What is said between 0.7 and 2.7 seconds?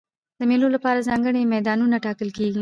له پاره ځانګړي میدانونه ټاکل کېږي.